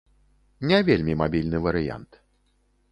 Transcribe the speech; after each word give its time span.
Не 0.71 0.79
вельмі 0.89 1.13
мабільны 1.21 1.57
варыянт. 1.69 2.21